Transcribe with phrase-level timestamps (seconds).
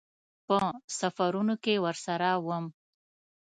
[0.47, 0.57] په
[0.99, 2.65] سفرونو کې ورسره وم.